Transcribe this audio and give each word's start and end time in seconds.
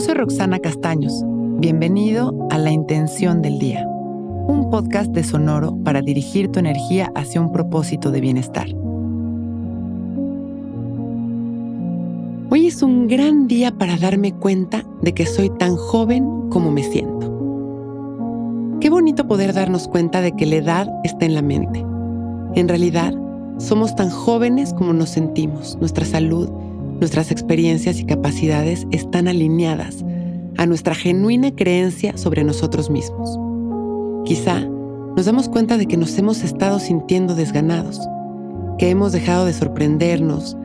Yo 0.00 0.06
soy 0.06 0.14
Roxana 0.14 0.58
Castaños. 0.60 1.12
Bienvenido 1.58 2.48
a 2.50 2.56
La 2.56 2.70
Intención 2.70 3.42
del 3.42 3.58
Día, 3.58 3.86
un 3.86 4.70
podcast 4.70 5.10
de 5.10 5.22
Sonoro 5.22 5.76
para 5.84 6.00
dirigir 6.00 6.50
tu 6.50 6.58
energía 6.58 7.12
hacia 7.14 7.38
un 7.38 7.52
propósito 7.52 8.10
de 8.10 8.22
bienestar. 8.22 8.68
Hoy 12.48 12.68
es 12.68 12.82
un 12.82 13.08
gran 13.08 13.46
día 13.46 13.72
para 13.72 13.98
darme 13.98 14.32
cuenta 14.32 14.86
de 15.02 15.12
que 15.12 15.26
soy 15.26 15.50
tan 15.58 15.76
joven 15.76 16.48
como 16.48 16.70
me 16.70 16.82
siento. 16.82 17.28
Qué 18.80 18.88
bonito 18.88 19.28
poder 19.28 19.52
darnos 19.52 19.86
cuenta 19.86 20.22
de 20.22 20.32
que 20.32 20.46
la 20.46 20.56
edad 20.56 20.88
está 21.04 21.26
en 21.26 21.34
la 21.34 21.42
mente. 21.42 21.84
En 22.54 22.68
realidad, 22.68 23.12
somos 23.58 23.94
tan 23.94 24.08
jóvenes 24.08 24.72
como 24.72 24.94
nos 24.94 25.10
sentimos. 25.10 25.76
Nuestra 25.78 26.06
salud, 26.06 26.48
nuestras 27.00 27.30
experiencias 27.30 27.98
y 27.98 28.04
capacidades 28.04 28.86
están 28.90 29.26
alineadas 29.26 30.04
a 30.58 30.66
nuestra 30.66 30.94
genuina 30.94 31.50
creencia 31.50 32.16
sobre 32.18 32.44
nosotros 32.44 32.90
mismos. 32.90 33.38
Quizá 34.26 34.60
nos 35.16 35.24
damos 35.24 35.48
cuenta 35.48 35.78
de 35.78 35.86
que 35.86 35.96
nos 35.96 36.16
hemos 36.18 36.42
estado 36.42 36.78
sintiendo 36.78 37.34
desganados, 37.34 37.98
que 38.78 38.90
hemos 38.90 39.12
dejado 39.12 39.46
de 39.46 39.54
sorprendernos, 39.54 40.56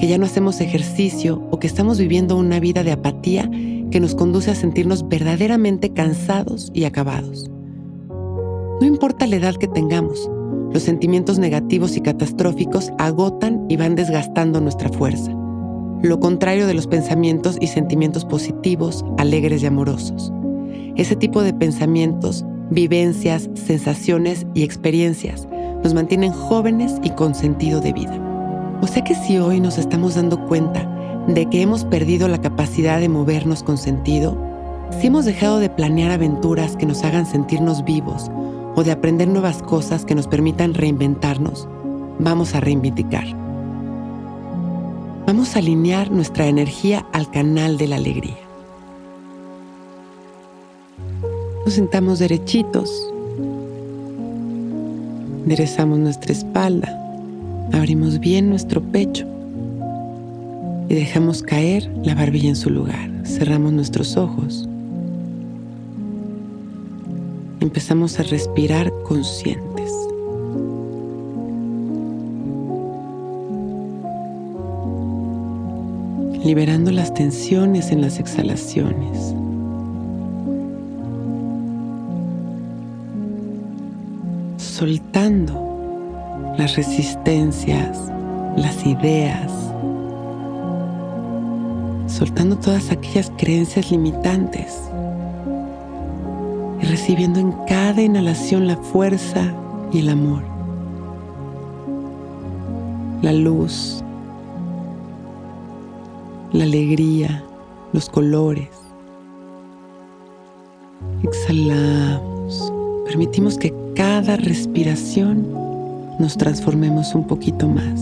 que 0.00 0.08
ya 0.08 0.18
no 0.18 0.24
hacemos 0.24 0.60
ejercicio 0.60 1.46
o 1.50 1.58
que 1.58 1.66
estamos 1.66 1.98
viviendo 1.98 2.36
una 2.36 2.58
vida 2.60 2.82
de 2.82 2.92
apatía 2.92 3.48
que 3.90 4.00
nos 4.00 4.14
conduce 4.14 4.50
a 4.50 4.54
sentirnos 4.54 5.06
verdaderamente 5.08 5.92
cansados 5.92 6.70
y 6.74 6.84
acabados. 6.84 7.50
No 8.80 8.86
importa 8.86 9.26
la 9.26 9.36
edad 9.36 9.54
que 9.54 9.68
tengamos, 9.68 10.30
los 10.72 10.82
sentimientos 10.82 11.38
negativos 11.38 11.96
y 11.96 12.00
catastróficos 12.00 12.90
agotan 12.98 13.66
y 13.68 13.76
van 13.76 13.94
desgastando 13.94 14.60
nuestra 14.60 14.88
fuerza. 14.88 15.33
Lo 16.04 16.20
contrario 16.20 16.66
de 16.66 16.74
los 16.74 16.86
pensamientos 16.86 17.56
y 17.62 17.68
sentimientos 17.68 18.26
positivos, 18.26 19.02
alegres 19.16 19.62
y 19.62 19.66
amorosos. 19.66 20.30
Ese 20.96 21.16
tipo 21.16 21.42
de 21.42 21.54
pensamientos, 21.54 22.44
vivencias, 22.68 23.48
sensaciones 23.54 24.46
y 24.52 24.64
experiencias 24.64 25.48
nos 25.82 25.94
mantienen 25.94 26.30
jóvenes 26.30 26.96
y 27.02 27.08
con 27.08 27.34
sentido 27.34 27.80
de 27.80 27.94
vida. 27.94 28.20
O 28.82 28.86
sea 28.86 29.02
que 29.02 29.14
si 29.14 29.38
hoy 29.38 29.60
nos 29.60 29.78
estamos 29.78 30.16
dando 30.16 30.44
cuenta 30.44 30.86
de 31.26 31.48
que 31.48 31.62
hemos 31.62 31.86
perdido 31.86 32.28
la 32.28 32.42
capacidad 32.42 33.00
de 33.00 33.08
movernos 33.08 33.62
con 33.62 33.78
sentido, 33.78 34.36
si 35.00 35.06
hemos 35.06 35.24
dejado 35.24 35.58
de 35.58 35.70
planear 35.70 36.10
aventuras 36.10 36.76
que 36.76 36.84
nos 36.84 37.02
hagan 37.02 37.24
sentirnos 37.24 37.82
vivos 37.82 38.30
o 38.76 38.84
de 38.84 38.92
aprender 38.92 39.26
nuevas 39.26 39.62
cosas 39.62 40.04
que 40.04 40.14
nos 40.14 40.28
permitan 40.28 40.74
reinventarnos, 40.74 41.66
vamos 42.18 42.54
a 42.54 42.60
reivindicar. 42.60 43.43
Vamos 45.26 45.56
a 45.56 45.58
alinear 45.58 46.10
nuestra 46.10 46.46
energía 46.46 47.06
al 47.12 47.30
canal 47.30 47.78
de 47.78 47.88
la 47.88 47.96
alegría. 47.96 48.36
Nos 51.64 51.74
sentamos 51.74 52.18
derechitos, 52.18 52.90
enderezamos 55.42 55.98
nuestra 55.98 56.32
espalda, 56.32 56.88
abrimos 57.72 58.18
bien 58.20 58.50
nuestro 58.50 58.82
pecho 58.82 59.26
y 60.88 60.94
dejamos 60.94 61.42
caer 61.42 61.90
la 62.02 62.14
barbilla 62.14 62.50
en 62.50 62.56
su 62.56 62.68
lugar. 62.68 63.10
Cerramos 63.24 63.72
nuestros 63.72 64.16
ojos 64.16 64.68
empezamos 67.64 68.20
a 68.20 68.22
respirar 68.22 68.92
conscientes. 69.02 69.90
Liberando 76.44 76.90
las 76.90 77.14
tensiones 77.14 77.90
en 77.90 78.02
las 78.02 78.18
exhalaciones. 78.18 79.34
Soltando 84.58 86.54
las 86.58 86.76
resistencias, 86.76 87.98
las 88.58 88.84
ideas, 88.84 89.50
soltando 92.06 92.56
todas 92.56 92.90
aquellas 92.90 93.32
creencias 93.38 93.90
limitantes. 93.90 94.78
Y 96.82 96.84
recibiendo 96.84 97.40
en 97.40 97.52
cada 97.66 98.02
inhalación 98.02 98.66
la 98.66 98.76
fuerza 98.76 99.50
y 99.92 100.00
el 100.00 100.10
amor, 100.10 100.42
la 103.22 103.32
luz, 103.32 104.03
la 106.54 106.64
alegría, 106.64 107.42
los 107.92 108.08
colores. 108.08 108.68
Exhalamos, 111.24 112.72
permitimos 113.04 113.58
que 113.58 113.74
cada 113.96 114.36
respiración 114.36 115.48
nos 116.20 116.36
transformemos 116.36 117.12
un 117.16 117.26
poquito 117.26 117.66
más. 117.66 118.00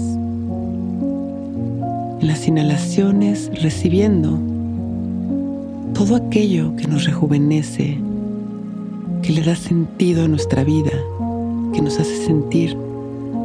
En 2.20 2.28
las 2.28 2.46
inhalaciones 2.46 3.50
recibiendo 3.62 4.38
todo 5.94 6.16
aquello 6.16 6.76
que 6.76 6.86
nos 6.86 7.06
rejuvenece, 7.06 7.96
que 9.22 9.32
le 9.32 9.40
da 9.40 9.56
sentido 9.56 10.24
a 10.24 10.28
nuestra 10.28 10.62
vida, 10.62 10.92
que 11.72 11.80
nos 11.80 11.98
hace 11.98 12.26
sentir 12.26 12.76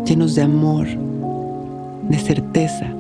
llenos 0.05 0.35
de 0.35 0.41
amor, 0.41 0.85
de 2.09 2.19
certeza. 2.19 2.96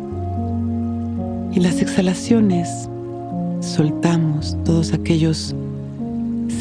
Y 1.57 1.59
las 1.59 1.81
exhalaciones 1.81 2.87
soltamos 3.61 4.55
todos 4.63 4.93
aquellos 4.93 5.55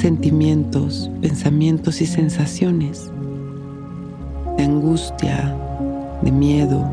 sentimientos, 0.01 1.11
pensamientos 1.21 2.01
y 2.01 2.07
sensaciones 2.07 3.11
de 4.57 4.65
angustia, 4.65 5.55
de 6.23 6.33
miedo, 6.33 6.91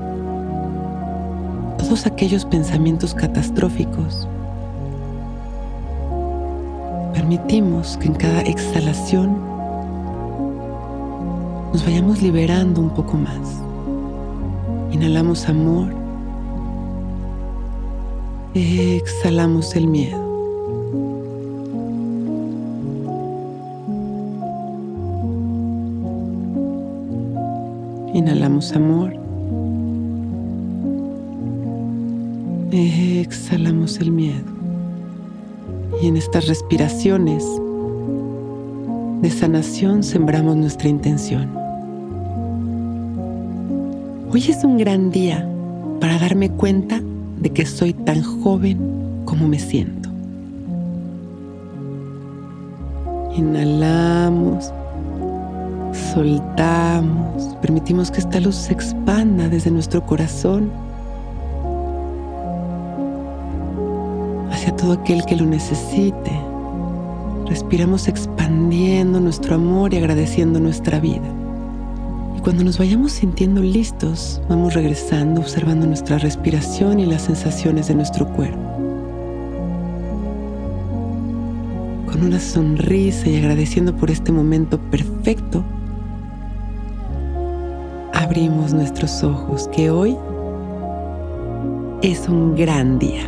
todos 1.77 2.05
aquellos 2.05 2.43
pensamientos 2.43 3.13
catastróficos 3.13 4.27
permitimos 7.13 7.95
que 8.01 8.07
en 8.07 8.15
cada 8.15 8.41
exhalación 8.41 9.37
nos 11.71 11.85
vayamos 11.85 12.21
liberando 12.21 12.81
un 12.81 12.89
poco 12.89 13.15
más. 13.15 13.61
Inhalamos 14.91 15.47
amor. 15.47 16.02
Exhalamos 18.55 19.75
el 19.75 19.87
miedo. 19.87 20.21
Inhalamos 28.13 28.75
amor. 28.75 29.11
Exhalamos 32.71 33.97
el 33.97 34.11
miedo 34.11 34.45
y 35.99 36.07
en 36.07 36.17
estas 36.17 36.47
respiraciones 36.47 37.43
de 39.23 39.31
sanación 39.31 40.03
sembramos 40.03 40.57
nuestra 40.57 40.89
intención. 40.89 41.49
Hoy 44.31 44.45
es 44.47 44.63
un 44.63 44.77
gran 44.77 45.09
día 45.09 45.49
para 45.99 46.19
darme 46.19 46.51
cuenta 46.51 47.01
de 47.39 47.49
que 47.49 47.65
soy 47.65 47.93
tan 47.93 48.21
joven 48.21 49.23
como 49.25 49.47
me 49.47 49.59
siento. 49.59 50.09
Inhalamos, 53.35 54.71
soltamos, 56.13 57.55
permitimos 57.61 58.11
que 58.11 58.19
esta 58.19 58.39
luz 58.39 58.55
se 58.55 58.73
expanda 58.73 59.49
desde 59.49 59.71
nuestro 59.71 60.05
corazón 60.05 60.71
hacia 64.51 64.75
todo 64.75 64.93
aquel 64.93 65.25
que 65.25 65.35
lo 65.35 65.45
necesite. 65.45 66.31
Respiramos 67.47 68.07
expandiendo 68.07 69.19
nuestro 69.19 69.55
amor 69.55 69.93
y 69.93 69.97
agradeciendo 69.97 70.59
nuestra 70.59 70.99
vida. 70.99 71.42
Cuando 72.43 72.65
nos 72.65 72.77
vayamos 72.77 73.13
sintiendo 73.13 73.61
listos, 73.61 74.41
vamos 74.49 74.73
regresando, 74.73 75.39
observando 75.39 75.87
nuestra 75.87 76.17
respiración 76.17 76.99
y 76.99 77.05
las 77.05 77.21
sensaciones 77.21 77.87
de 77.87 77.95
nuestro 77.95 78.27
cuerpo. 78.27 78.59
Con 82.11 82.21
una 82.21 82.41
sonrisa 82.41 83.29
y 83.29 83.37
agradeciendo 83.37 83.95
por 83.95 84.11
este 84.11 84.33
momento 84.33 84.77
perfecto, 84.77 85.63
abrimos 88.13 88.73
nuestros 88.73 89.23
ojos, 89.23 89.69
que 89.69 89.89
hoy 89.89 90.17
es 92.01 92.27
un 92.27 92.57
gran 92.57 92.99
día. 92.99 93.23